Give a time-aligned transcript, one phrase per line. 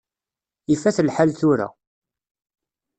[0.73, 1.67] Ifat lḥal tura.